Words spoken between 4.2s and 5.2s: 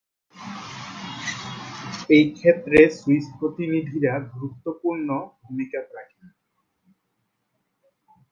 গুরুত্বপূর্ণ